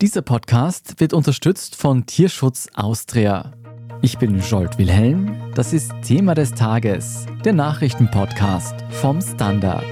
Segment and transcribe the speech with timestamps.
[0.00, 3.50] Dieser Podcast wird unterstützt von Tierschutz Austria.
[4.00, 5.36] Ich bin Jolt Wilhelm.
[5.56, 9.84] Das ist Thema des Tages, der Nachrichtenpodcast vom Standard.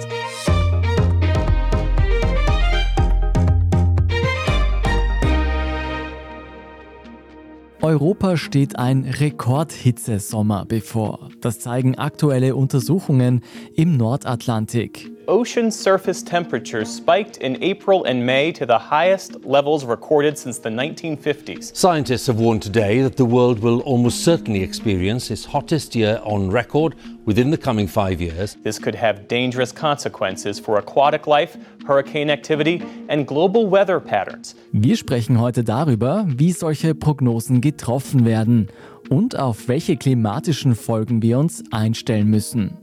[7.83, 11.31] Europa steht ein Rekordhitzesommer bevor.
[11.41, 13.43] Das zeigen aktuelle Untersuchungen
[13.75, 15.16] im Nordatlantik.
[15.29, 20.69] Ocean surface temperatures spiked in April and May to the highest levels recorded since the
[20.69, 21.75] 1950s.
[21.75, 26.51] Scientists have warned today that the world will almost certainly experience its hottest year on
[26.51, 28.57] record within the coming five years.
[28.63, 31.57] This could have dangerous consequences for aquatic life,
[31.87, 34.55] hurricane activity, and global weather patterns.
[34.73, 38.69] Wir sprechen heute darüber, wie solche Prognosen getroffen werden
[39.09, 42.77] und auf welche klimatischen Folgen wir uns einstellen müssen.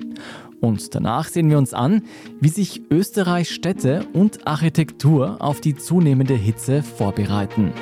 [0.64, 2.04] Und danach sehen wir uns an,
[2.40, 7.74] wie sich Österreichs Städte und Architektur auf die zunehmende Hitze vorbereiten.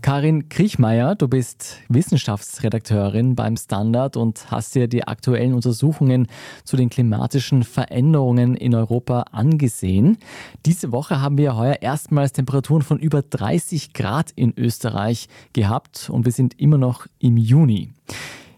[0.00, 6.28] Karin Kriechmeier, du bist Wissenschaftsredakteurin beim Standard und hast dir die aktuellen Untersuchungen
[6.64, 10.16] zu den klimatischen Veränderungen in Europa angesehen.
[10.64, 16.24] Diese Woche haben wir heuer erstmals Temperaturen von über 30 Grad in Österreich gehabt und
[16.24, 17.90] wir sind immer noch im Juni.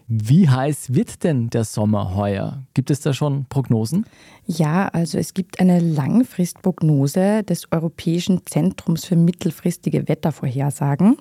[0.07, 2.63] Wie heiß wird denn der Sommer heuer?
[2.73, 4.05] Gibt es da schon Prognosen?
[4.45, 11.17] Ja, also es gibt eine Langfristprognose des Europäischen Zentrums für mittelfristige Wettervorhersagen.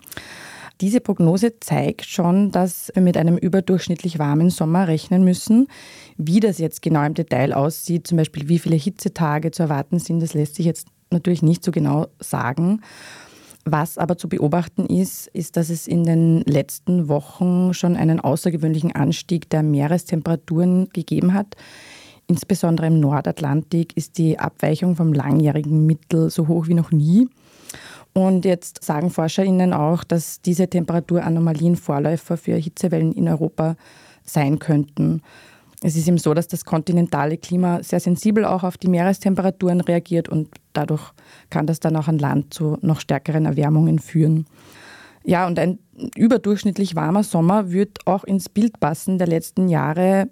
[0.81, 5.69] Diese Prognose zeigt schon, dass wir mit einem überdurchschnittlich warmen Sommer rechnen müssen.
[6.17, 10.21] Wie das jetzt genau im Detail aussieht, zum Beispiel wie viele Hitzetage zu erwarten sind,
[10.21, 12.81] das lässt sich jetzt natürlich nicht so genau sagen.
[13.65, 18.93] Was aber zu beobachten ist, ist, dass es in den letzten Wochen schon einen außergewöhnlichen
[18.93, 21.57] Anstieg der Meerestemperaturen gegeben hat.
[22.27, 27.29] Insbesondere im Nordatlantik ist die Abweichung vom langjährigen Mittel so hoch wie noch nie.
[28.15, 33.77] Und jetzt sagen ForscherInnen auch, dass diese Temperaturanomalien Vorläufer für Hitzewellen in Europa
[34.25, 35.23] sein könnten.
[35.85, 40.29] Es ist eben so, dass das kontinentale Klima sehr sensibel auch auf die Meerestemperaturen reagiert
[40.29, 41.13] und dadurch
[41.51, 44.47] kann das dann auch an Land zu noch stärkeren Erwärmungen führen.
[45.25, 45.79] Ja, und ein
[46.17, 50.29] überdurchschnittlich warmer Sommer wird auch ins Bild passen der letzten Jahre.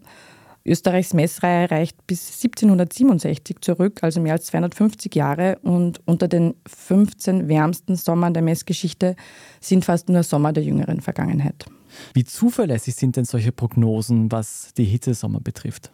[0.65, 5.59] Österreichs Messreihe reicht bis 1767 zurück, also mehr als 250 Jahre.
[5.63, 9.17] Und unter den 15 wärmsten Sommern der Messgeschichte
[9.61, 11.67] sind fast nur Sommer der jüngeren Vergangenheit.
[12.15, 15.91] Wie zuverlässig sind denn solche Prognosen, was die Hitzesommer betrifft?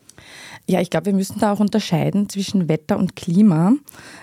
[0.66, 3.72] Ja, ich glaube, wir müssen da auch unterscheiden zwischen Wetter und Klima.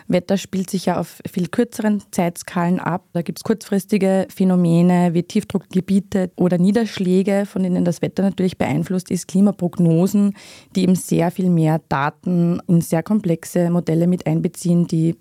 [0.07, 3.05] Wetter spielt sich ja auf viel kürzeren Zeitskalen ab.
[3.13, 9.11] Da gibt es kurzfristige Phänomene wie Tiefdruckgebiete oder Niederschläge, von denen das Wetter natürlich beeinflusst
[9.11, 9.27] ist.
[9.27, 10.35] Klimaprognosen,
[10.75, 15.15] die eben sehr viel mehr Daten in sehr komplexe Modelle mit einbeziehen, die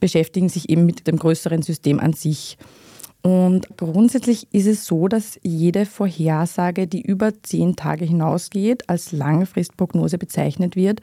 [0.00, 2.58] beschäftigen sich eben mit dem größeren System an sich.
[3.22, 10.18] Und grundsätzlich ist es so, dass jede Vorhersage, die über zehn Tage hinausgeht, als Langfristprognose
[10.18, 11.00] bezeichnet wird.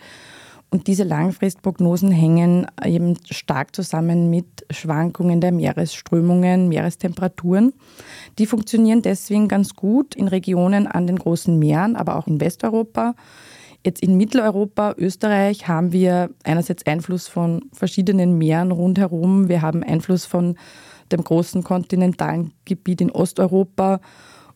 [0.72, 7.74] Und diese Langfristprognosen hängen eben stark zusammen mit Schwankungen der Meeresströmungen, Meerestemperaturen.
[8.38, 13.16] Die funktionieren deswegen ganz gut in Regionen an den großen Meeren, aber auch in Westeuropa.
[13.84, 19.47] Jetzt in Mitteleuropa, Österreich haben wir einerseits Einfluss von verschiedenen Meeren rundherum.
[19.47, 20.56] Wir haben Einfluss von
[21.12, 24.00] dem großen kontinentalen Gebiet in Osteuropa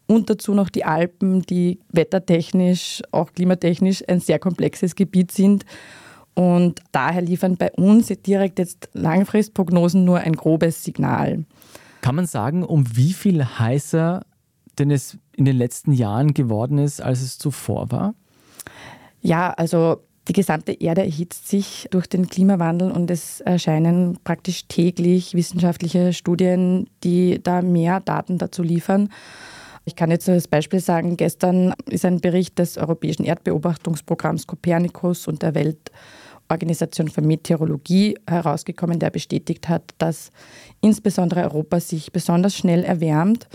[0.08, 5.66] und dazu noch die Alpen, die wettertechnisch, auch klimatechnisch ein sehr komplexes Gebiet sind.
[6.36, 11.46] Und daher liefern bei uns direkt jetzt Langfristprognosen nur ein grobes Signal.
[12.02, 14.26] Kann man sagen, um wie viel heißer
[14.80, 18.16] denn es in den letzten Jahren geworden ist, als es zuvor war?
[19.22, 25.34] Ja, also die gesamte Erde erhitzt sich durch den Klimawandel und es erscheinen praktisch täglich
[25.34, 29.10] wissenschaftliche Studien, die da mehr Daten dazu liefern.
[29.86, 35.42] Ich kann jetzt als Beispiel sagen, gestern ist ein Bericht des Europäischen Erdbeobachtungsprogramms Copernicus und
[35.42, 40.32] der Weltorganisation für Meteorologie herausgekommen, der bestätigt hat, dass
[40.80, 43.50] insbesondere Europa sich besonders schnell erwärmt.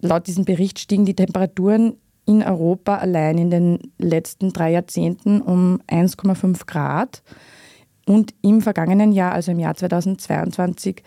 [0.00, 1.98] Laut diesem Bericht stiegen die Temperaturen
[2.30, 7.24] in Europa allein in den letzten drei Jahrzehnten um 1,5 Grad.
[8.06, 11.02] Und im vergangenen Jahr, also im Jahr 2022,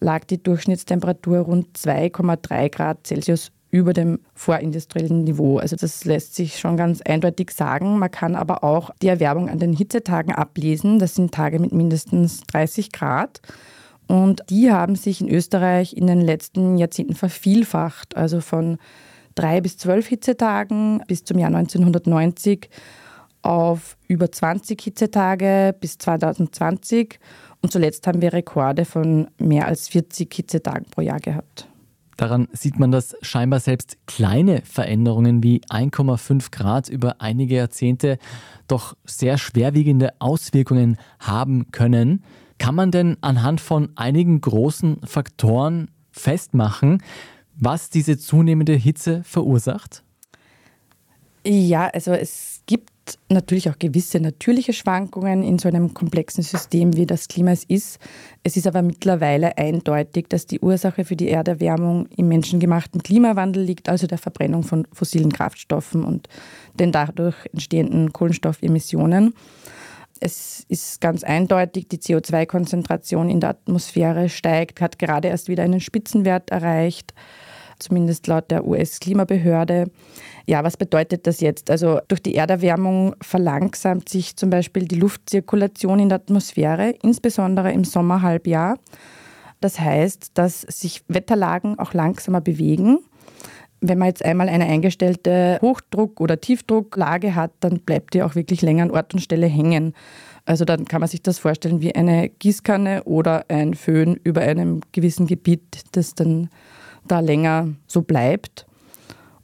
[0.00, 5.58] lag die Durchschnittstemperatur rund 2,3 Grad Celsius über dem vorindustriellen Niveau.
[5.58, 7.98] Also das lässt sich schon ganz eindeutig sagen.
[7.98, 10.98] Man kann aber auch die Erwärmung an den Hitzetagen ablesen.
[10.98, 13.42] Das sind Tage mit mindestens 30 Grad.
[14.06, 18.16] Und die haben sich in Österreich in den letzten Jahrzehnten vervielfacht.
[18.16, 18.78] Also von
[19.34, 22.68] drei bis zwölf Hitzetagen bis zum Jahr 1990
[23.42, 27.18] auf über 20 Hitzetage bis 2020
[27.60, 31.68] und zuletzt haben wir Rekorde von mehr als 40 Hitzetagen pro Jahr gehabt.
[32.16, 38.18] Daran sieht man, dass scheinbar selbst kleine Veränderungen wie 1,5 Grad über einige Jahrzehnte
[38.68, 42.22] doch sehr schwerwiegende Auswirkungen haben können.
[42.58, 47.02] Kann man denn anhand von einigen großen Faktoren festmachen,
[47.56, 50.02] was diese zunehmende Hitze verursacht?
[51.46, 52.90] Ja, also es gibt
[53.28, 57.98] natürlich auch gewisse natürliche Schwankungen in so einem komplexen System, wie das Klima es ist.
[58.42, 63.90] Es ist aber mittlerweile eindeutig, dass die Ursache für die Erderwärmung im menschengemachten Klimawandel liegt,
[63.90, 66.28] also der Verbrennung von fossilen Kraftstoffen und
[66.78, 69.34] den dadurch entstehenden Kohlenstoffemissionen.
[70.20, 75.80] Es ist ganz eindeutig, die CO2-Konzentration in der Atmosphäre steigt, hat gerade erst wieder einen
[75.80, 77.14] Spitzenwert erreicht,
[77.78, 79.90] zumindest laut der US-Klimabehörde.
[80.46, 81.70] Ja, was bedeutet das jetzt?
[81.70, 87.84] Also durch die Erderwärmung verlangsamt sich zum Beispiel die Luftzirkulation in der Atmosphäre, insbesondere im
[87.84, 88.78] Sommerhalbjahr.
[89.60, 92.98] Das heißt, dass sich Wetterlagen auch langsamer bewegen.
[93.86, 98.62] Wenn man jetzt einmal eine eingestellte Hochdruck- oder Tiefdrucklage hat, dann bleibt die auch wirklich
[98.62, 99.92] länger an Ort und Stelle hängen.
[100.46, 104.80] Also dann kann man sich das vorstellen wie eine Gießkanne oder ein Föhn über einem
[104.92, 106.48] gewissen Gebiet, das dann
[107.06, 108.64] da länger so bleibt.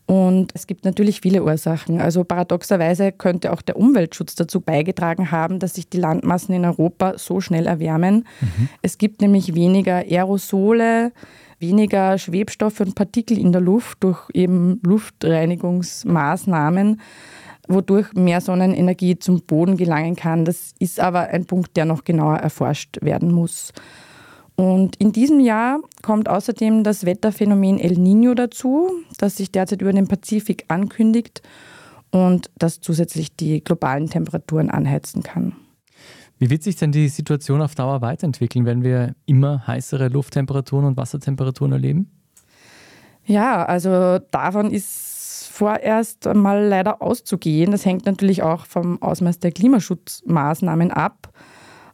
[0.07, 2.01] Und es gibt natürlich viele Ursachen.
[2.01, 7.19] Also paradoxerweise könnte auch der Umweltschutz dazu beigetragen haben, dass sich die Landmassen in Europa
[7.19, 8.27] so schnell erwärmen.
[8.41, 8.69] Mhm.
[8.81, 11.13] Es gibt nämlich weniger Aerosole,
[11.61, 17.01] weniger Schwebstoffe und Partikel in der Luft durch eben Luftreinigungsmaßnahmen,
[17.69, 20.45] wodurch mehr Sonnenenergie zum Boden gelangen kann.
[20.45, 23.73] Das ist aber ein Punkt, der noch genauer erforscht werden muss.
[24.57, 29.93] Und in diesem Jahr kommt außerdem das Wetterphänomen El Niño dazu, das sich derzeit über
[29.93, 31.43] den Pazifik ankündigt
[32.11, 35.55] und das zusätzlich die globalen Temperaturen anheizen kann.
[36.41, 40.97] Wie wird sich denn die Situation auf Dauer weiterentwickeln, wenn wir immer heißere Lufttemperaturen und
[40.97, 42.11] Wassertemperaturen erleben?
[43.27, 47.73] Ja, also davon ist vorerst mal leider auszugehen.
[47.73, 51.29] Das hängt natürlich auch vom Ausmaß der Klimaschutzmaßnahmen ab.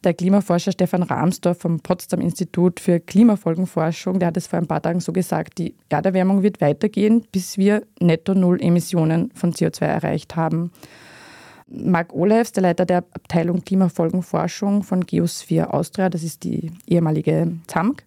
[0.04, 4.80] Der Klimaforscher Stefan Rahmsdorf vom Potsdam Institut für Klimafolgenforschung, der hat es vor ein paar
[4.80, 10.36] Tagen so gesagt, die Erderwärmung wird weitergehen, bis wir netto Null Emissionen von CO2 erreicht
[10.36, 10.70] haben.
[11.68, 18.04] Marc Olefs, der Leiter der Abteilung Klimafolgenforschung von Geosphere Austria, das ist die ehemalige ZAMK,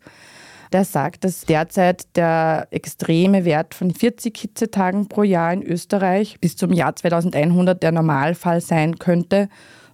[0.72, 6.56] der sagt, dass derzeit der extreme Wert von 40 Hitzetagen pro Jahr in Österreich bis
[6.56, 9.50] zum Jahr 2100 der Normalfall sein könnte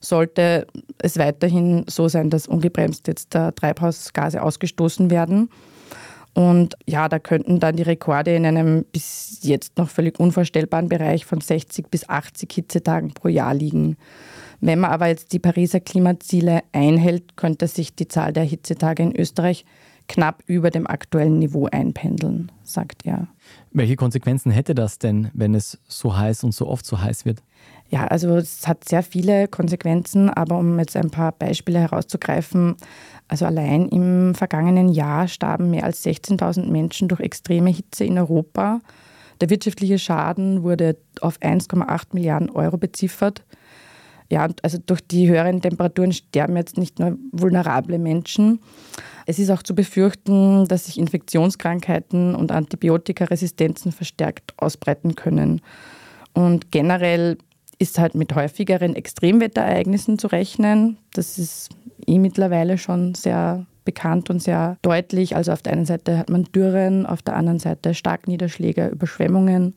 [0.05, 0.67] sollte
[0.99, 5.49] es weiterhin so sein, dass ungebremst jetzt Treibhausgase ausgestoßen werden.
[6.35, 11.25] Und ja, da könnten dann die Rekorde in einem bis jetzt noch völlig unvorstellbaren Bereich
[11.25, 13.95] von 60 bis 80 Hitzetagen pro Jahr liegen.
[14.59, 19.15] Wenn man aber jetzt die Pariser Klimaziele einhält, könnte sich die Zahl der Hitzetage in
[19.15, 19.65] Österreich
[20.07, 23.27] knapp über dem aktuellen Niveau einpendeln, sagt er.
[23.71, 27.41] Welche Konsequenzen hätte das denn, wenn es so heiß und so oft so heiß wird?
[27.89, 32.75] Ja, also es hat sehr viele Konsequenzen, aber um jetzt ein paar Beispiele herauszugreifen,
[33.27, 38.81] also allein im vergangenen Jahr starben mehr als 16.000 Menschen durch extreme Hitze in Europa.
[39.41, 43.43] Der wirtschaftliche Schaden wurde auf 1,8 Milliarden Euro beziffert.
[44.29, 48.59] Ja, also durch die höheren Temperaturen sterben jetzt nicht nur vulnerable Menschen.
[49.27, 55.61] Es ist auch zu befürchten, dass sich Infektionskrankheiten und Antibiotikaresistenzen verstärkt ausbreiten können.
[56.33, 57.37] Und generell
[57.77, 60.97] ist halt mit häufigeren Extremwetterereignissen zu rechnen.
[61.13, 61.69] Das ist
[62.05, 65.35] eh mittlerweile schon sehr bekannt und sehr deutlich.
[65.35, 69.75] Also auf der einen Seite hat man Dürren, auf der anderen Seite Starkniederschläge, Überschwemmungen.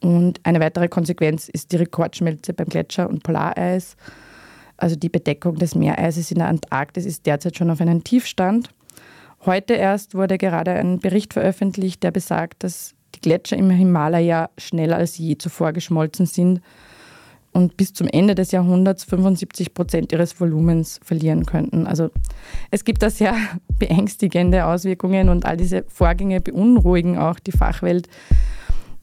[0.00, 3.96] Und eine weitere Konsequenz ist die Rekordschmelze beim Gletscher- und Polareis.
[4.78, 8.70] Also die Bedeckung des Meereises in der Antarktis ist derzeit schon auf einem Tiefstand.
[9.44, 14.96] Heute erst wurde gerade ein Bericht veröffentlicht, der besagt, dass die Gletscher im Himalaya schneller
[14.96, 16.62] als je zuvor geschmolzen sind
[17.52, 21.86] und bis zum Ende des Jahrhunderts 75 Prozent ihres Volumens verlieren könnten.
[21.86, 22.10] Also
[22.70, 23.34] es gibt da sehr
[23.78, 28.08] beängstigende Auswirkungen und all diese Vorgänge beunruhigen auch die Fachwelt.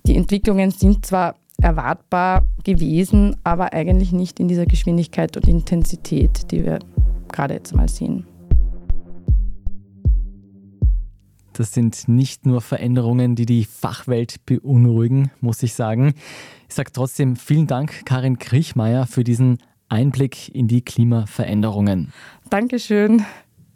[0.06, 6.64] Die Entwicklungen sind zwar erwartbar gewesen, aber eigentlich nicht in dieser Geschwindigkeit und Intensität, die
[6.64, 6.80] wir
[7.32, 8.26] gerade jetzt mal sehen.
[11.58, 16.14] Das sind nicht nur Veränderungen, die die Fachwelt beunruhigen, muss ich sagen.
[16.70, 19.58] Ich sage trotzdem vielen Dank, Karin Kriechmeier, für diesen
[19.90, 22.14] Einblick in die Klimaveränderungen.
[22.52, 23.26] Dankeschön.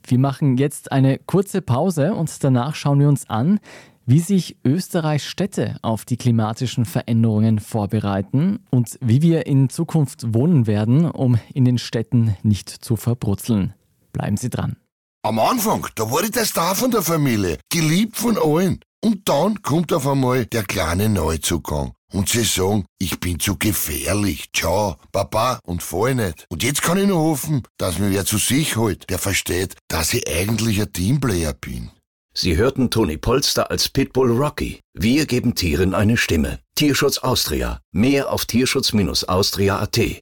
[0.06, 3.60] Wir machen jetzt eine kurze Pause und danach schauen wir uns an,
[4.06, 10.68] wie sich Österreichs Städte auf die klimatischen Veränderungen vorbereiten und wie wir in Zukunft wohnen
[10.68, 13.74] werden, um in den Städten nicht zu verbrutzeln.
[14.14, 14.76] Bleiben Sie dran.
[15.24, 18.80] Am Anfang, da ich der Star von der Familie, geliebt von allen.
[19.04, 21.94] Und dann kommt auf einmal der kleine Neuzugang.
[22.12, 24.50] Und sie sagen, ich bin zu gefährlich.
[24.52, 26.46] Ciao, Papa, und fall nicht.
[26.50, 30.12] Und jetzt kann ich nur hoffen, dass mir wer zu sich holt, der versteht, dass
[30.14, 31.92] ich eigentlich ein Teamplayer bin.
[32.34, 34.80] Sie hörten Toni Polster als Pitbull Rocky.
[34.94, 36.60] Wir geben Tieren eine Stimme.
[36.76, 37.80] Tierschutz Austria.
[37.92, 40.22] Mehr auf tierschutz-austria.at.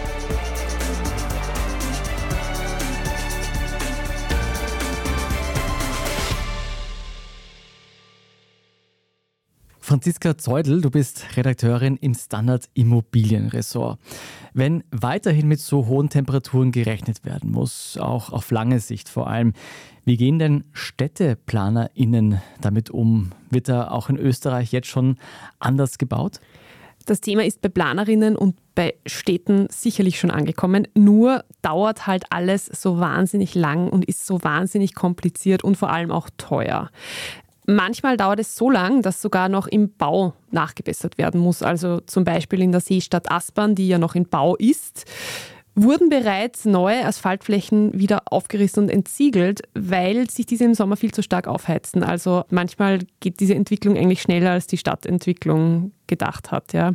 [9.91, 13.99] Franziska Zeudel, du bist Redakteurin im Standard Immobilienressort.
[14.53, 19.51] Wenn weiterhin mit so hohen Temperaturen gerechnet werden muss, auch auf lange Sicht vor allem,
[20.05, 23.31] wie gehen denn StädteplanerInnen damit um?
[23.49, 25.17] Wird da auch in Österreich jetzt schon
[25.59, 26.39] anders gebaut?
[27.05, 30.87] Das Thema ist bei Planerinnen und bei Städten sicherlich schon angekommen.
[30.93, 36.11] Nur dauert halt alles so wahnsinnig lang und ist so wahnsinnig kompliziert und vor allem
[36.11, 36.89] auch teuer.
[37.65, 41.61] Manchmal dauert es so lang, dass sogar noch im Bau nachgebessert werden muss.
[41.61, 45.05] Also zum Beispiel in der Seestadt Aspern, die ja noch in Bau ist,
[45.73, 51.23] wurden bereits neue Asphaltflächen wieder aufgerissen und entsiegelt, weil sich diese im Sommer viel zu
[51.23, 52.03] stark aufheizen.
[52.03, 56.73] Also manchmal geht diese Entwicklung eigentlich schneller, als die Stadtentwicklung gedacht hat.
[56.73, 56.91] Ja.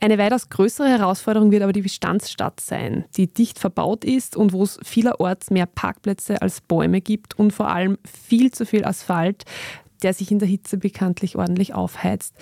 [0.00, 4.64] Eine weitaus größere Herausforderung wird aber die Bestandsstadt sein, die dicht verbaut ist und wo
[4.64, 9.44] es vielerorts mehr Parkplätze als Bäume gibt und vor allem viel zu viel Asphalt,
[10.00, 12.34] der sich in der Hitze bekanntlich ordentlich aufheizt.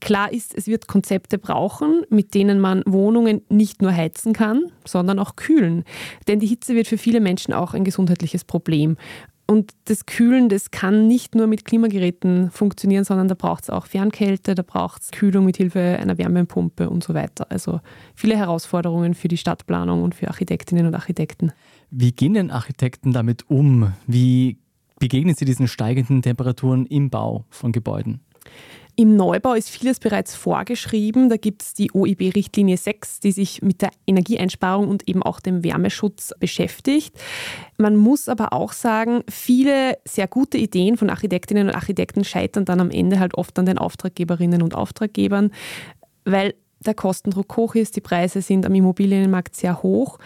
[0.00, 5.18] Klar ist, es wird Konzepte brauchen, mit denen man Wohnungen nicht nur heizen kann, sondern
[5.18, 5.84] auch kühlen.
[6.28, 8.96] Denn die Hitze wird für viele Menschen auch ein gesundheitliches Problem.
[9.48, 13.86] Und das Kühlen, das kann nicht nur mit Klimageräten funktionieren, sondern da braucht es auch
[13.86, 17.46] Fernkälte, da braucht es Kühlung mit Hilfe einer Wärmepumpe und so weiter.
[17.50, 17.80] Also
[18.16, 21.52] viele Herausforderungen für die Stadtplanung und für Architektinnen und Architekten.
[21.90, 23.92] Wie gehen denn Architekten damit um?
[24.08, 24.58] Wie
[24.98, 28.20] begegnen Sie diesen steigenden Temperaturen im Bau von Gebäuden?
[28.98, 31.28] Im Neubau ist vieles bereits vorgeschrieben.
[31.28, 35.62] Da gibt es die OIB-Richtlinie 6, die sich mit der Energieeinsparung und eben auch dem
[35.62, 37.14] Wärmeschutz beschäftigt.
[37.76, 42.80] Man muss aber auch sagen, viele sehr gute Ideen von Architektinnen und Architekten scheitern dann
[42.80, 45.50] am Ende halt oft an den Auftraggeberinnen und Auftraggebern,
[46.24, 50.18] weil der Kostendruck hoch ist, die Preise sind am Immobilienmarkt sehr hoch.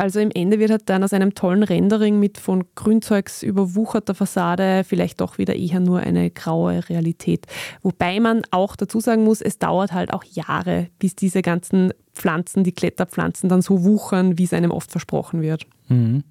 [0.00, 4.82] Also im Ende wird halt dann aus einem tollen Rendering mit von Grünzeugs überwucherter Fassade
[4.82, 7.44] vielleicht doch wieder eher nur eine graue Realität.
[7.82, 12.64] Wobei man auch dazu sagen muss, es dauert halt auch Jahre, bis diese ganzen Pflanzen,
[12.64, 15.66] die Kletterpflanzen dann so wuchern, wie es einem oft versprochen wird.
[15.88, 16.24] Mhm.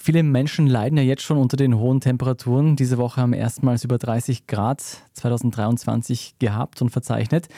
[0.00, 2.76] Viele Menschen leiden ja jetzt schon unter den hohen Temperaturen.
[2.76, 4.80] Diese Woche haben erstmals über 30 Grad
[5.14, 7.48] 2023 gehabt und verzeichnet.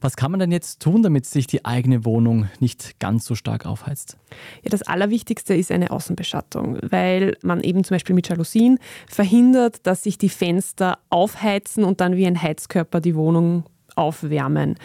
[0.00, 3.66] Was kann man denn jetzt tun, damit sich die eigene Wohnung nicht ganz so stark
[3.66, 4.16] aufheizt?
[4.62, 10.02] Ja, das Allerwichtigste ist eine Außenbeschattung, weil man eben zum Beispiel mit Jalousien verhindert, dass
[10.02, 14.76] sich die Fenster aufheizen und dann wie ein Heizkörper die Wohnung aufwärmen.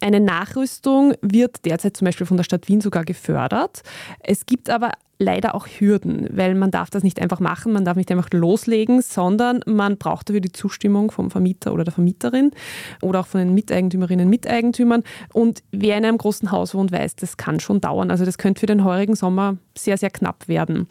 [0.00, 3.82] Eine Nachrüstung wird derzeit zum Beispiel von der Stadt Wien sogar gefördert.
[4.20, 7.96] Es gibt aber leider auch Hürden, weil man darf das nicht einfach machen, man darf
[7.96, 12.52] nicht einfach loslegen, sondern man braucht dafür die Zustimmung vom Vermieter oder der Vermieterin
[13.02, 15.04] oder auch von den Miteigentümerinnen und Miteigentümern.
[15.34, 18.10] Und wer in einem großen Haus wohnt, weiß, das kann schon dauern.
[18.10, 20.88] Also das könnte für den heurigen Sommer sehr, sehr knapp werden.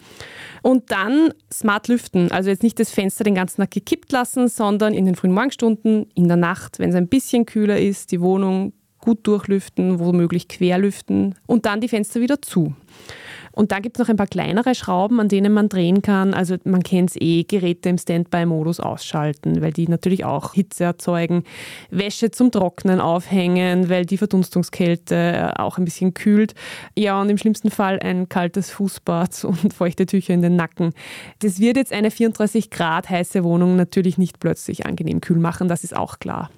[0.62, 4.94] Und dann smart lüften, also jetzt nicht das Fenster den ganzen Tag gekippt lassen, sondern
[4.94, 8.74] in den frühen Morgenstunden, in der Nacht, wenn es ein bisschen kühler ist, die Wohnung
[9.00, 12.75] gut durchlüften, womöglich querlüften und dann die Fenster wieder zu.
[13.51, 16.34] Und dann gibt es noch ein paar kleinere Schrauben, an denen man drehen kann.
[16.34, 21.44] Also man kennt es eh, Geräte im Standby-Modus ausschalten, weil die natürlich auch Hitze erzeugen.
[21.89, 26.53] Wäsche zum Trocknen aufhängen, weil die Verdunstungskälte äh, auch ein bisschen kühlt.
[26.96, 30.94] Ja, und im schlimmsten Fall ein kaltes Fußbad und feuchte Tücher in den Nacken.
[31.39, 35.84] Das wird jetzt eine 34 Grad heiße Wohnung natürlich nicht plötzlich angenehm kühl machen, das
[35.84, 36.50] ist auch klar.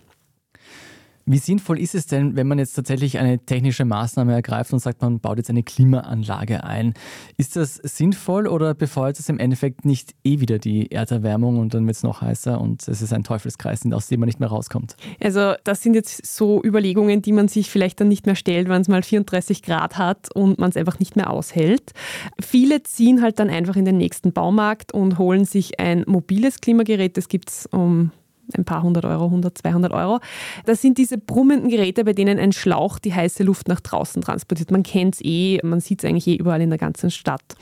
[1.25, 5.01] Wie sinnvoll ist es denn, wenn man jetzt tatsächlich eine technische Maßnahme ergreift und sagt,
[5.01, 6.93] man baut jetzt eine Klimaanlage ein?
[7.37, 11.85] Ist das sinnvoll oder befeuert es im Endeffekt nicht eh wieder die Erderwärmung und dann
[11.85, 14.95] wird es noch heißer und es ist ein Teufelskreis, aus dem man nicht mehr rauskommt?
[15.21, 18.81] Also das sind jetzt so Überlegungen, die man sich vielleicht dann nicht mehr stellt, wenn
[18.81, 21.91] es mal 34 Grad hat und man es einfach nicht mehr aushält.
[22.39, 27.17] Viele ziehen halt dann einfach in den nächsten Baumarkt und holen sich ein mobiles Klimagerät.
[27.17, 28.11] Das gibt es um
[28.58, 30.20] ein paar hundert Euro, 100, 200 Euro.
[30.65, 34.72] Das sind diese brummenden Geräte, bei denen ein Schlauch die heiße Luft nach draußen transportiert.
[34.72, 37.55] Man kennt es eh, man sieht es eigentlich eh überall in der ganzen Stadt.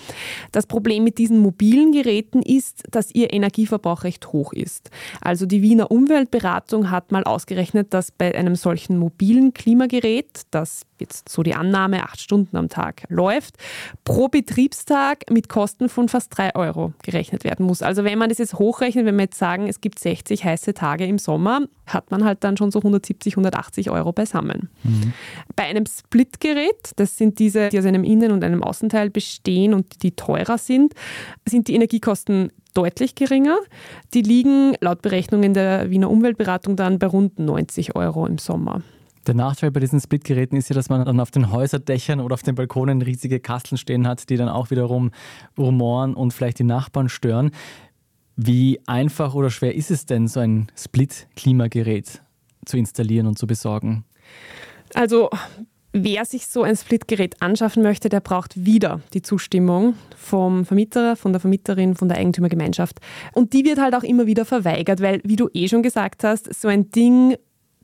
[0.51, 4.89] Das Problem mit diesen mobilen Geräten ist, dass ihr Energieverbrauch recht hoch ist.
[5.21, 11.29] Also die Wiener Umweltberatung hat mal ausgerechnet, dass bei einem solchen mobilen Klimagerät, das jetzt
[11.29, 13.55] so die Annahme acht Stunden am Tag läuft,
[14.03, 17.81] pro Betriebstag mit Kosten von fast drei Euro gerechnet werden muss.
[17.81, 21.05] Also wenn man das jetzt hochrechnet, wenn wir jetzt sagen, es gibt 60 heiße Tage
[21.05, 24.69] im Sommer, hat man halt dann schon so 170, 180 Euro beisammen.
[24.83, 25.13] Mhm.
[25.55, 30.03] Bei einem Splitgerät, das sind diese, die aus einem Innen- und einem Außenteil bestehen und
[30.03, 30.93] die teurer sind,
[31.47, 33.57] sind die Energiekosten deutlich geringer.
[34.13, 38.81] Die liegen laut Berechnungen der Wiener Umweltberatung dann bei rund 90 Euro im Sommer.
[39.29, 42.41] Der Nachteil bei diesen Splitgeräten ist ja, dass man dann auf den Häuserdächern oder auf
[42.41, 45.11] den Balkonen riesige Kasteln stehen hat, die dann auch wiederum
[45.55, 47.51] rumoren und vielleicht die Nachbarn stören.
[48.37, 52.23] Wie einfach oder schwer ist es denn, so ein Split-Klimagerät
[52.65, 54.03] zu installieren und zu besorgen?
[54.95, 55.29] Also
[55.91, 61.33] Wer sich so ein Splitgerät anschaffen möchte, der braucht wieder die Zustimmung vom Vermieter, von
[61.33, 62.99] der Vermieterin, von der Eigentümergemeinschaft.
[63.33, 66.53] Und die wird halt auch immer wieder verweigert, weil, wie du eh schon gesagt hast,
[66.53, 67.35] so ein Ding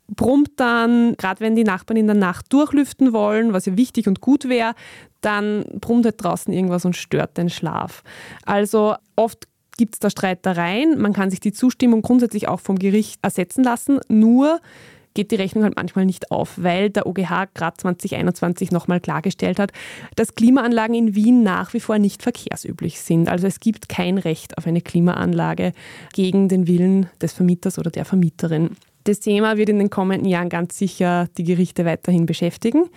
[0.08, 4.20] brummt dann, gerade wenn die Nachbarn in der Nacht durchlüften wollen, was ja wichtig und
[4.20, 4.74] gut wäre,
[5.20, 8.02] dann brummt halt draußen irgendwas und stört den Schlaf.
[8.44, 10.98] Also oft gibt es da Streitereien.
[10.98, 14.00] Man kann sich die Zustimmung grundsätzlich auch vom Gericht ersetzen lassen.
[14.08, 14.60] Nur
[15.14, 19.72] geht die Rechnung halt manchmal nicht auf, weil der OGH gerade 2021 nochmal klargestellt hat,
[20.14, 23.28] dass Klimaanlagen in Wien nach wie vor nicht verkehrsüblich sind.
[23.28, 25.72] Also es gibt kein Recht auf eine Klimaanlage
[26.12, 28.76] gegen den Willen des Vermieters oder der Vermieterin.
[29.06, 32.90] Das Thema wird in den kommenden Jahren ganz sicher die Gerichte weiterhin beschäftigen.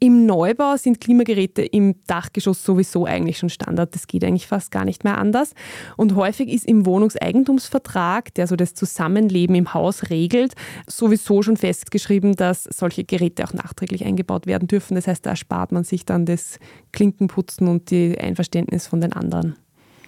[0.00, 3.94] Im Neubau sind Klimageräte im Dachgeschoss sowieso eigentlich schon Standard.
[3.94, 5.54] Das geht eigentlich fast gar nicht mehr anders.
[5.96, 10.52] Und häufig ist im Wohnungseigentumsvertrag, der so das Zusammenleben im Haus regelt,
[10.86, 14.94] sowieso schon festgeschrieben, dass solche Geräte auch nachträglich eingebaut werden dürfen.
[14.94, 16.58] Das heißt, da erspart man sich dann das
[16.92, 19.56] Klinkenputzen und die Einverständnis von den anderen.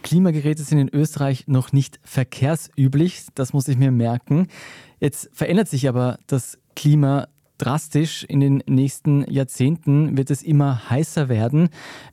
[0.02, 4.48] Klimageräte sind in Österreich noch nicht verkehrsüblich, das muss ich mir merken.
[5.00, 7.28] Jetzt verändert sich aber das Klima
[7.59, 8.25] drastisch.
[8.25, 11.68] In den nächsten Jahrzehnten wird es immer heißer werden.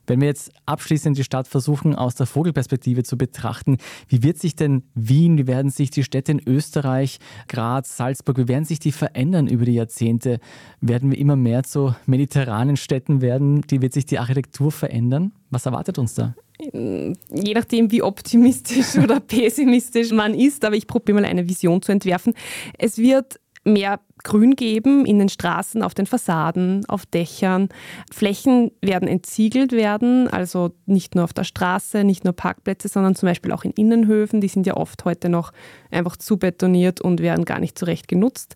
[0.08, 3.78] Wenn wir jetzt abschließend die Stadt versuchen, aus der Vogelperspektive zu betrachten,
[4.08, 8.48] wie wird sich denn Wien, wie werden sich die Städte in Österreich, Graz, Salzburg, wie
[8.48, 10.40] werden sich die verändern über die Jahrzehnte?
[10.82, 13.62] Werden wir immer mehr zu mediterranen Städten werden?
[13.62, 15.32] Die wird sich die Architektur verändern?
[15.50, 16.36] Was erwartet uns da?
[16.58, 21.92] je nachdem, wie optimistisch oder pessimistisch man ist, aber ich probiere mal eine Vision zu
[21.92, 22.34] entwerfen.
[22.78, 27.70] Es wird mehr Grün geben in den Straßen, auf den Fassaden, auf Dächern.
[28.12, 33.28] Flächen werden entsiegelt werden, also nicht nur auf der Straße, nicht nur Parkplätze, sondern zum
[33.28, 34.40] Beispiel auch in Innenhöfen.
[34.40, 35.52] Die sind ja oft heute noch
[35.92, 38.56] einfach zu betoniert und werden gar nicht zurecht genutzt.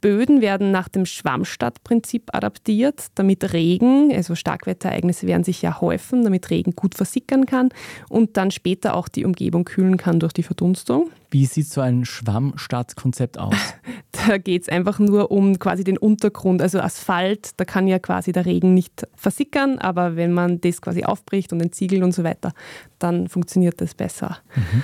[0.00, 6.50] Böden werden nach dem Schwammstadtprinzip adaptiert, damit Regen, also Starkwetterereignisse werden sich ja häufen, damit
[6.50, 7.70] Regen gut versickern kann
[8.08, 11.10] und dann später auch die Umgebung kühlen kann durch die Verdunstung.
[11.32, 13.54] Wie sieht so ein Schwammstadtkonzept aus?
[14.26, 18.32] da geht es einfach nur um quasi den Untergrund, also Asphalt, da kann ja quasi
[18.32, 22.52] der Regen nicht versickern, aber wenn man das quasi aufbricht und entsiegelt und so weiter,
[22.98, 24.38] dann funktioniert das besser.
[24.54, 24.82] Mhm.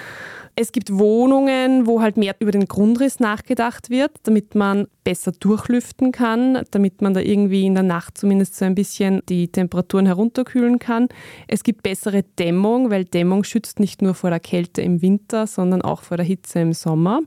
[0.58, 6.12] Es gibt Wohnungen, wo halt mehr über den Grundriss nachgedacht wird, damit man besser durchlüften
[6.12, 10.78] kann, damit man da irgendwie in der Nacht zumindest so ein bisschen die Temperaturen herunterkühlen
[10.78, 11.08] kann.
[11.46, 15.82] Es gibt bessere Dämmung, weil Dämmung schützt nicht nur vor der Kälte im Winter, sondern
[15.82, 17.20] auch vor der Hitze im Sommer.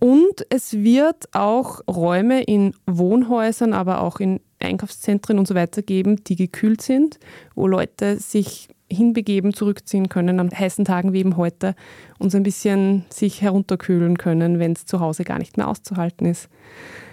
[0.00, 6.22] Und es wird auch Räume in Wohnhäusern, aber auch in Einkaufszentren und so weiter geben,
[6.24, 7.18] die gekühlt sind,
[7.54, 11.74] wo Leute sich hinbegeben, zurückziehen können an heißen Tagen wie eben heute
[12.18, 16.26] und so ein bisschen sich herunterkühlen können, wenn es zu Hause gar nicht mehr auszuhalten
[16.26, 16.48] ist.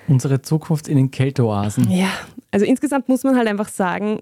[0.08, 1.90] Unsere Zukunft in den Kälteoasen.
[1.90, 2.10] Ja,
[2.52, 4.22] also insgesamt muss man halt einfach sagen,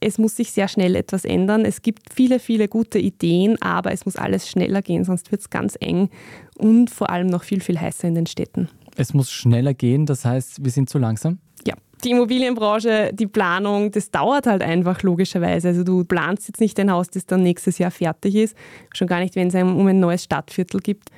[0.00, 1.64] es muss sich sehr schnell etwas ändern.
[1.64, 5.50] Es gibt viele, viele gute Ideen, aber es muss alles schneller gehen, sonst wird es
[5.50, 6.08] ganz eng
[6.58, 8.68] und vor allem noch viel, viel heißer in den Städten.
[8.96, 11.38] Es muss schneller gehen, das heißt, wir sind zu langsam?
[11.66, 11.74] Ja.
[12.02, 15.68] Die Immobilienbranche, die Planung, das dauert halt einfach logischerweise.
[15.68, 18.56] Also du planst jetzt nicht ein Haus, das dann nächstes Jahr fertig ist,
[18.94, 21.10] schon gar nicht, wenn es um ein neues Stadtviertel gibt.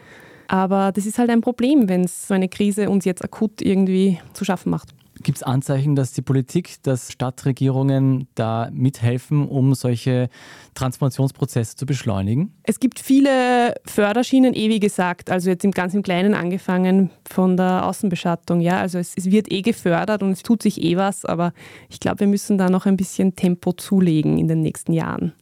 [0.48, 4.18] Aber das ist halt ein Problem, wenn es so eine Krise uns jetzt akut irgendwie
[4.32, 4.88] zu schaffen macht.
[5.22, 10.28] Gibt es Anzeichen, dass die Politik, dass Stadtregierungen da mithelfen, um solche
[10.74, 12.52] Transformationsprozesse zu beschleunigen?
[12.64, 17.56] Es gibt viele Förderschienen, eh wie gesagt, also jetzt im ganz im Kleinen angefangen von
[17.56, 18.60] der Außenbeschattung.
[18.60, 21.52] Ja, also es, es wird eh gefördert und es tut sich eh was, aber
[21.88, 25.32] ich glaube, wir müssen da noch ein bisschen Tempo zulegen in den nächsten Jahren.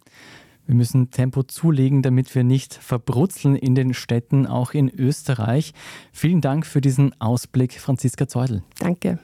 [0.66, 5.72] Wir müssen Tempo zulegen, damit wir nicht verbrutzeln in den Städten, auch in Österreich.
[6.12, 8.62] Vielen Dank für diesen Ausblick, Franziska Zeudel.
[8.78, 9.18] Danke.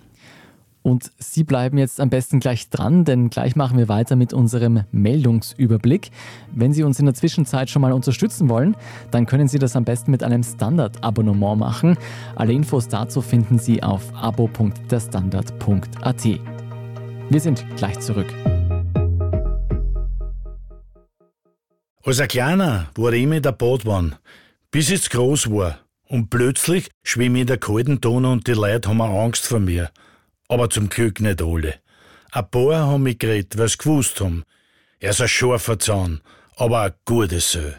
[0.86, 4.84] Und Sie bleiben jetzt am besten gleich dran, denn gleich machen wir weiter mit unserem
[4.92, 6.12] Meldungsüberblick.
[6.54, 8.76] Wenn Sie uns in der Zwischenzeit schon mal unterstützen wollen,
[9.10, 11.98] dann können Sie das am besten mit einem Standard-Abonnement machen.
[12.36, 16.24] Alle Infos dazu finden Sie auf abo.derstandard.at.
[17.30, 18.32] Wir sind gleich zurück.
[22.04, 24.18] Als ein Kleiner war ich immer der Badwanne,
[24.70, 25.78] bis ich groß war.
[26.08, 29.90] Und plötzlich schwimme ich in der kalten Donau und die Leute haben Angst vor mir
[30.48, 31.74] aber zum Glück nicht alle.
[32.32, 34.44] Ein paar haben mich geredet, weil sie gewusst haben.
[35.00, 36.20] Er ist ein scharfer Zahn,
[36.56, 37.72] aber ein guter Sö.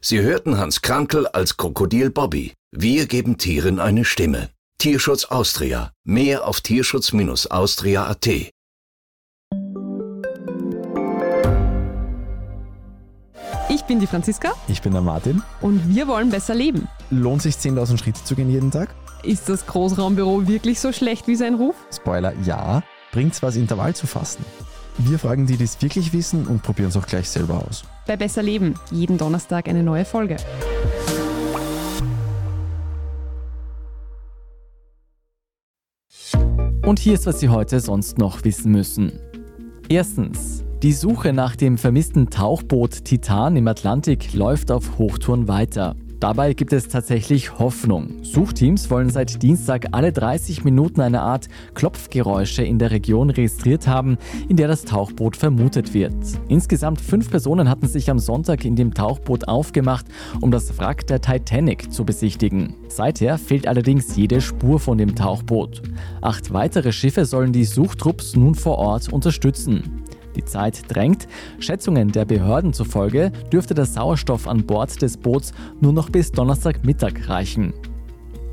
[0.00, 2.52] Sie hörten Hans Krankel als Krokodil Bobby.
[2.70, 4.50] Wir geben Tieren eine Stimme.
[4.78, 5.90] Tierschutz Austria.
[6.04, 8.26] Mehr auf tierschutz-austria.at.
[13.68, 14.52] Ich bin die Franziska.
[14.68, 15.42] Ich bin der Martin.
[15.60, 16.88] Und wir wollen besser leben.
[17.10, 18.94] Lohnt sich 10.000 Schritte zu gehen jeden Tag?
[19.26, 21.74] Ist das Großraumbüro wirklich so schlecht wie sein Ruf?
[21.92, 22.84] Spoiler, ja.
[23.10, 24.44] Bringt's was, Intervall zu fassen?
[24.98, 27.82] Wir fragen die, die es wirklich wissen und probieren es auch gleich selber aus.
[28.06, 30.36] Bei Besser Leben, jeden Donnerstag eine neue Folge.
[36.84, 39.18] Und hier ist, was Sie heute sonst noch wissen müssen.
[39.88, 40.62] Erstens.
[40.84, 45.96] Die Suche nach dem vermissten Tauchboot Titan im Atlantik läuft auf Hochtouren weiter.
[46.20, 48.24] Dabei gibt es tatsächlich Hoffnung.
[48.24, 54.16] Suchteams wollen seit Dienstag alle 30 Minuten eine Art Klopfgeräusche in der Region registriert haben,
[54.48, 56.14] in der das Tauchboot vermutet wird.
[56.48, 60.06] Insgesamt fünf Personen hatten sich am Sonntag in dem Tauchboot aufgemacht,
[60.40, 62.74] um das Wrack der Titanic zu besichtigen.
[62.88, 65.82] Seither fehlt allerdings jede Spur von dem Tauchboot.
[66.22, 70.05] Acht weitere Schiffe sollen die Suchtrupps nun vor Ort unterstützen.
[70.36, 71.26] Die Zeit drängt.
[71.58, 77.28] Schätzungen der Behörden zufolge dürfte der Sauerstoff an Bord des Boots nur noch bis Donnerstagmittag
[77.28, 77.72] reichen.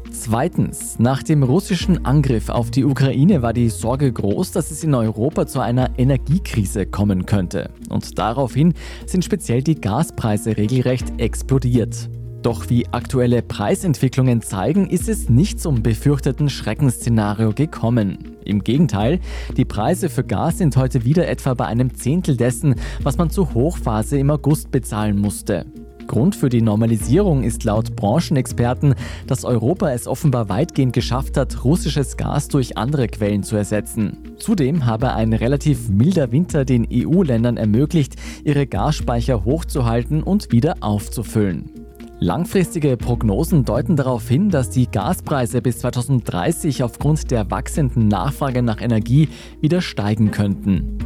[0.09, 4.93] Zweitens, nach dem russischen Angriff auf die Ukraine war die Sorge groß, dass es in
[4.93, 7.71] Europa zu einer Energiekrise kommen könnte.
[7.89, 8.73] Und daraufhin
[9.07, 12.09] sind speziell die Gaspreise regelrecht explodiert.
[12.43, 18.32] Doch wie aktuelle Preisentwicklungen zeigen, ist es nicht zum befürchteten Schreckensszenario gekommen.
[18.45, 19.19] Im Gegenteil,
[19.57, 23.53] die Preise für Gas sind heute wieder etwa bei einem Zehntel dessen, was man zur
[23.53, 25.65] Hochphase im August bezahlen musste.
[26.07, 28.95] Grund für die Normalisierung ist laut Branchenexperten,
[29.27, 34.17] dass Europa es offenbar weitgehend geschafft hat, russisches Gas durch andere Quellen zu ersetzen.
[34.37, 41.82] Zudem habe ein relativ milder Winter den EU-Ländern ermöglicht, ihre Gasspeicher hochzuhalten und wieder aufzufüllen.
[42.23, 48.79] Langfristige Prognosen deuten darauf hin, dass die Gaspreise bis 2030 aufgrund der wachsenden Nachfrage nach
[48.79, 49.27] Energie
[49.59, 50.99] wieder steigen könnten.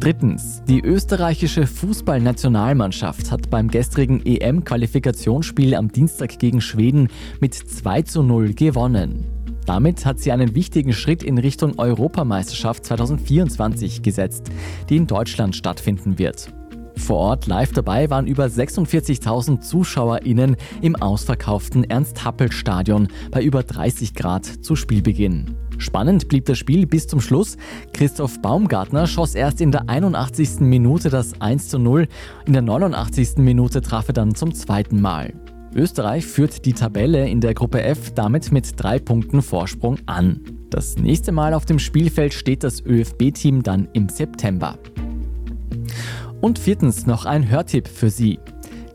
[0.00, 0.60] Drittens.
[0.66, 7.06] Die österreichische Fußballnationalmannschaft hat beim gestrigen EM-Qualifikationsspiel am Dienstag gegen Schweden
[7.40, 9.26] mit 2 zu 0 gewonnen.
[9.64, 14.50] Damit hat sie einen wichtigen Schritt in Richtung Europameisterschaft 2024 gesetzt,
[14.88, 16.52] die in Deutschland stattfinden wird.
[16.96, 24.44] Vor Ort live dabei waren über 46.000 ZuschauerInnen im ausverkauften Ernst-Happel-Stadion bei über 30 Grad
[24.46, 25.56] zu Spielbeginn.
[25.78, 27.56] Spannend blieb das Spiel bis zum Schluss.
[27.92, 30.60] Christoph Baumgartner schoss erst in der 81.
[30.60, 32.06] Minute das 1 zu 0.
[32.46, 33.38] In der 89.
[33.38, 35.32] Minute traf er dann zum zweiten Mal.
[35.74, 40.40] Österreich führt die Tabelle in der Gruppe F damit mit drei Punkten Vorsprung an.
[40.70, 44.78] Das nächste Mal auf dem Spielfeld steht das ÖFB-Team dann im September.
[46.42, 48.40] Und viertens noch ein Hörtipp für Sie.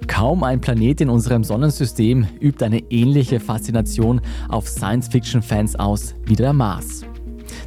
[0.05, 6.51] Kaum ein Planet in unserem Sonnensystem übt eine ähnliche Faszination auf Science-Fiction-Fans aus wie der
[6.51, 7.05] Mars.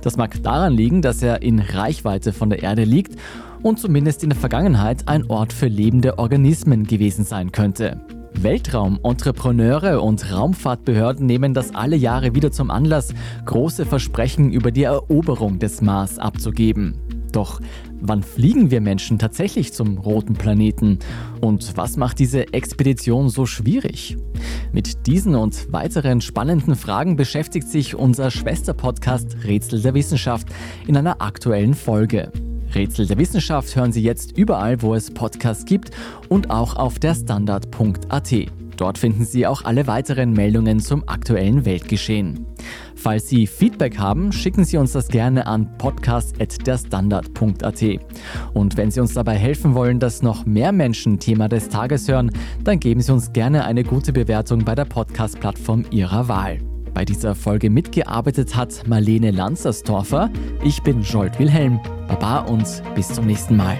[0.02, 3.18] Das mag daran liegen, dass er in Reichweite von der Erde liegt
[3.62, 8.02] und zumindest in der Vergangenheit ein Ort für lebende Organismen gewesen sein könnte.
[8.34, 13.14] Weltraum-Entrepreneure und Raumfahrtbehörden nehmen das alle Jahre wieder zum Anlass,
[13.46, 17.00] große Versprechen über die Eroberung des Mars abzugeben.
[17.32, 17.60] Doch
[18.00, 20.98] wann fliegen wir Menschen tatsächlich zum roten Planeten?
[21.40, 24.16] Und was macht diese Expedition so schwierig?
[24.72, 30.48] Mit diesen und weiteren spannenden Fragen beschäftigt sich unser Schwesterpodcast Rätsel der Wissenschaft
[30.86, 32.32] in einer aktuellen Folge.
[32.74, 35.90] Rätsel der Wissenschaft hören Sie jetzt überall, wo es Podcasts gibt
[36.28, 38.34] und auch auf der Standard.at.
[38.80, 42.46] Dort finden Sie auch alle weiteren Meldungen zum aktuellen Weltgeschehen.
[42.94, 47.84] Falls Sie Feedback haben, schicken Sie uns das gerne an podcast.derstandard.at.
[48.54, 52.30] Und wenn Sie uns dabei helfen wollen, dass noch mehr Menschen Thema des Tages hören,
[52.64, 56.60] dann geben Sie uns gerne eine gute Bewertung bei der Podcast-Plattform Ihrer Wahl.
[56.94, 60.30] Bei dieser Folge mitgearbeitet hat Marlene Lanzersdorfer.
[60.64, 61.80] Ich bin Jolt Wilhelm.
[62.08, 63.76] Baba und bis zum nächsten Mal.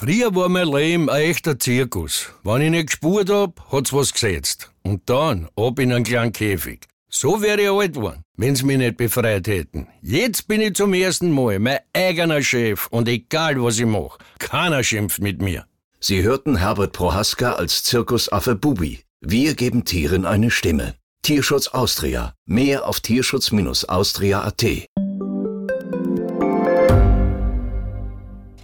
[0.00, 2.30] Früher war mein Leben ein echter Zirkus.
[2.42, 4.70] Wenn ich nicht gespurt hab, hat's was gesetzt.
[4.82, 6.88] Und dann ab in einen kleinen Käfig.
[7.10, 9.88] So wäre ich alt geworden, wenn's mich nicht befreit hätten.
[10.00, 14.82] Jetzt bin ich zum ersten Mal mein eigener Chef und egal was ich mach, keiner
[14.82, 15.66] schimpft mit mir.
[16.00, 19.00] Sie hörten Herbert Prohaska als Zirkusaffe Bubi.
[19.20, 20.94] Wir geben Tieren eine Stimme.
[21.20, 22.32] Tierschutz Austria.
[22.46, 24.64] Mehr auf tierschutz-austria.at.